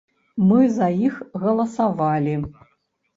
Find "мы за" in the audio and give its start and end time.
0.51-0.87